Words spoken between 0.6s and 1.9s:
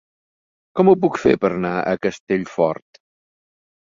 Com ho puc fer per anar